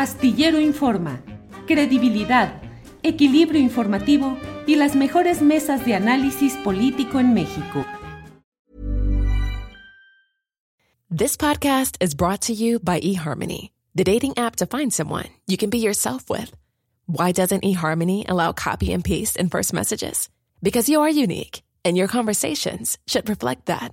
[0.00, 1.20] Astillero Informa,
[1.66, 2.62] credibilidad,
[3.02, 7.84] equilibrio informativo y las mejores mesas de análisis político en México.
[11.10, 15.58] This podcast is brought to you by eHarmony, the dating app to find someone you
[15.58, 16.50] can be yourself with.
[17.04, 20.30] Why doesn't eHarmony allow copy and paste in first messages?
[20.62, 23.92] Because you are unique, and your conversations should reflect that.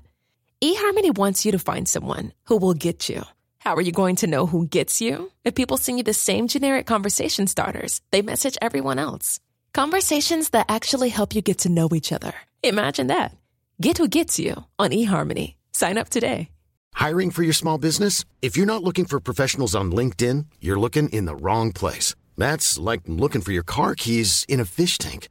[0.63, 3.23] eHarmony wants you to find someone who will get you.
[3.67, 5.29] How are you going to know who gets you?
[5.43, 9.41] If people send you the same generic conversation starters, they message everyone else.
[9.73, 12.31] Conversations that actually help you get to know each other.
[12.63, 13.35] Imagine that.
[13.81, 15.55] Get who gets you on eHarmony.
[15.73, 16.47] Sign up today.
[16.93, 18.23] Hiring for your small business?
[18.41, 22.15] If you're not looking for professionals on LinkedIn, you're looking in the wrong place.
[22.37, 25.27] That's like looking for your car keys in a fish tank.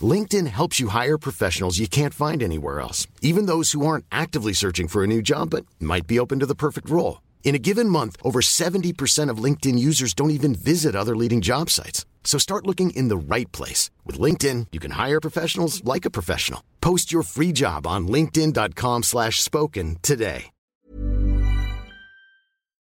[0.00, 4.54] LinkedIn helps you hire professionals you can't find anywhere else, even those who aren't actively
[4.54, 7.18] searching for a new job but might be open to the perfect role.
[7.42, 11.70] In a given month, over 70% of LinkedIn users don't even visit other leading job
[11.70, 12.04] sites.
[12.22, 13.90] So start looking in the right place.
[14.04, 16.60] With LinkedIn, you can hire professionals like a professional.
[16.82, 20.52] Post your free job on linkedin.com slash spoken today.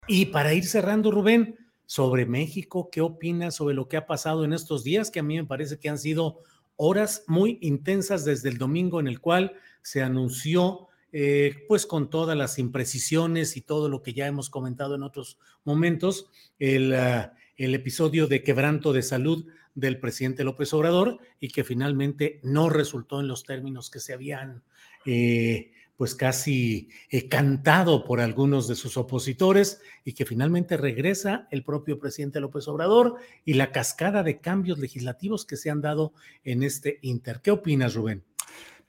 [0.08, 4.54] Y para ir cerrando, Rubén, sobre México, ¿qué opinas sobre lo que ha pasado en
[4.54, 5.10] estos días?
[5.10, 6.40] Que a mí me parece que han sido
[6.76, 12.36] horas muy intensas desde el domingo en el cual se anunció eh, pues con todas
[12.36, 17.74] las imprecisiones y todo lo que ya hemos comentado en otros momentos, el, uh, el,
[17.74, 23.30] episodio de quebranto de salud del presidente López Obrador y que finalmente no resultó en
[23.30, 24.62] los términos que se habían
[25.06, 31.64] eh, pues casi eh, cantado por algunos de sus opositores y que finalmente regresa el
[31.64, 36.12] propio presidente López Obrador y la cascada de cambios legislativos que se han dado
[36.44, 37.40] en este inter.
[37.42, 38.26] ¿Qué opinas, Rubén?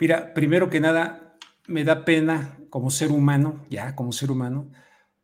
[0.00, 1.25] Mira, primero que nada,
[1.68, 4.70] me da pena como ser humano, ya como ser humano,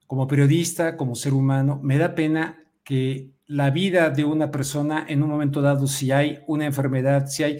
[0.06, 5.22] como periodista, como ser humano, me da pena que la vida de una persona en
[5.22, 7.58] un momento dado, si hay una enfermedad, si hay,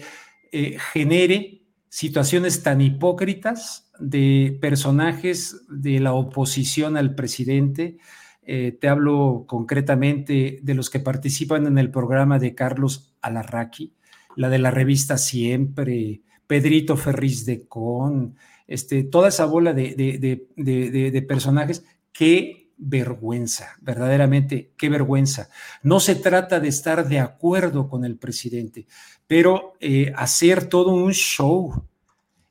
[0.51, 7.97] eh, genere situaciones tan hipócritas de personajes de la oposición al presidente.
[8.43, 13.93] Eh, te hablo concretamente de los que participan en el programa de Carlos Alarraqui,
[14.35, 18.35] la de la revista Siempre, Pedrito Ferriz de Con,
[18.67, 25.49] este, toda esa bola de, personajes, qué vergüenza, verdaderamente, qué vergüenza.
[25.81, 28.87] No se trata de estar de acuerdo con el presidente,
[29.27, 31.85] pero eh, hacer todo un show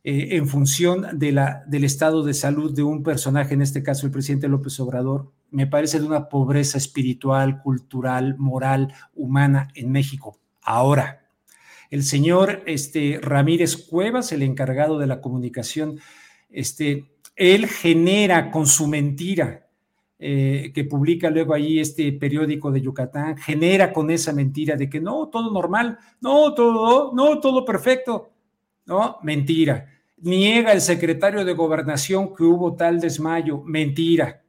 [0.04, 4.06] eh, en función de la, del estado de salud de un personaje, en este caso
[4.06, 10.40] el presidente López Obrador, me parece de una pobreza espiritual, cultural, moral, humana en México.
[10.62, 11.21] Ahora,
[11.92, 16.00] el señor este, Ramírez Cuevas, el encargado de la comunicación,
[16.48, 17.04] este,
[17.36, 19.66] él genera con su mentira,
[20.18, 25.02] eh, que publica luego ahí este periódico de Yucatán, genera con esa mentira de que
[25.02, 28.30] no, todo normal, no, todo, no, todo perfecto,
[28.86, 29.86] no, mentira.
[30.16, 34.42] Niega el secretario de gobernación que hubo tal desmayo, mentira.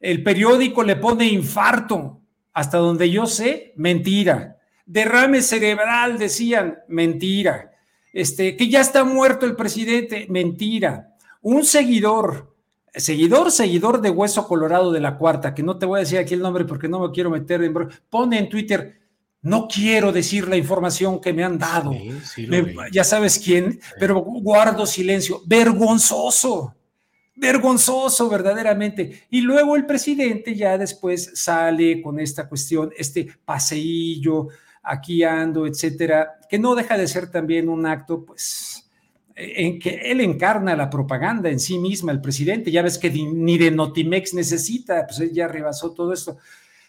[0.00, 2.20] El periódico le pone infarto,
[2.52, 7.72] hasta donde yo sé, mentira derrame cerebral, decían, mentira.
[8.12, 11.16] Este, que ya está muerto el presidente, mentira.
[11.42, 12.54] Un seguidor,
[12.94, 16.34] seguidor, seguidor de Hueso Colorado de la Cuarta, que no te voy a decir aquí
[16.34, 17.74] el nombre porque no me quiero meter en...
[18.08, 19.00] Pone en Twitter,
[19.42, 21.92] no quiero decir la información que me han dado.
[22.92, 25.42] ya sabes quién, pero guardo silencio.
[25.44, 26.74] Vergonzoso
[27.36, 29.26] vergonzoso verdaderamente.
[29.30, 34.48] Y luego el presidente ya después sale con esta cuestión, este paseillo,
[34.84, 38.90] aquí ando, etcétera, que no deja de ser también un acto, pues,
[39.34, 43.58] en que él encarna la propaganda en sí misma, el presidente, ya ves que ni
[43.58, 46.38] de Notimex necesita, pues él ya rebasó todo esto.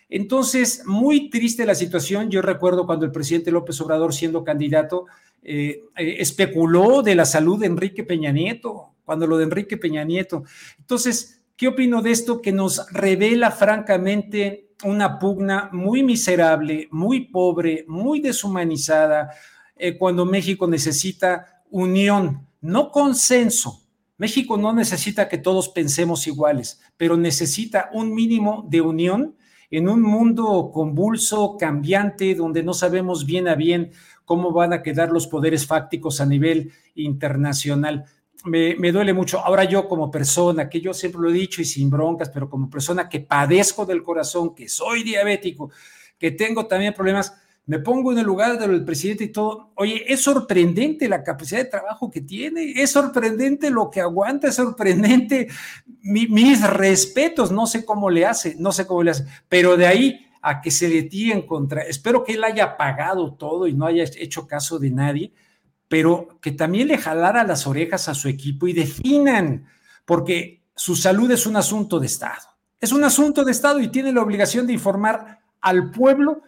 [0.09, 2.29] Entonces, muy triste la situación.
[2.29, 5.07] Yo recuerdo cuando el presidente López Obrador, siendo candidato,
[5.41, 10.03] eh, eh, especuló de la salud de Enrique Peña Nieto, cuando lo de Enrique Peña
[10.03, 10.43] Nieto.
[10.77, 17.85] Entonces, ¿qué opino de esto que nos revela francamente una pugna muy miserable, muy pobre,
[17.87, 19.31] muy deshumanizada,
[19.75, 23.81] eh, cuando México necesita unión, no consenso.
[24.17, 29.35] México no necesita que todos pensemos iguales, pero necesita un mínimo de unión
[29.71, 33.91] en un mundo convulso, cambiante, donde no sabemos bien a bien
[34.23, 38.05] cómo van a quedar los poderes fácticos a nivel internacional
[38.45, 39.39] me, duele mucho.
[39.39, 42.69] Ahora yo como persona, que yo siempre lo he dicho y sin broncas, pero como
[42.69, 45.71] persona que padezco del corazón, que soy diabético,
[46.17, 47.33] que tengo también problemas,
[47.67, 49.71] me pongo en el lugar del presidente y todo.
[49.75, 54.55] Oye, es sorprendente la capacidad de trabajo que tiene, es sorprendente lo que aguanta, es
[54.55, 55.47] sorprendente
[56.01, 60.27] mis respetos, no sé cómo le hace, no sé cómo le hace, pero de ahí
[60.43, 61.81] a que se le tiren contra.
[61.81, 65.33] Espero que él haya pagado todo y no haya hecho caso de nadie,
[65.87, 69.67] pero que también le jalara las orejas a su equipo y definan,
[70.05, 72.47] porque su salud es un asunto de Estado.
[72.79, 76.41] Es un asunto de Estado y tiene la obligación de informar al pueblo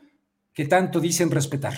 [0.53, 1.77] que tanto dicen respetar.